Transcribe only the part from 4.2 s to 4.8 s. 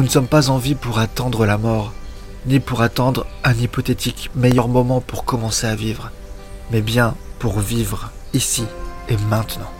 meilleur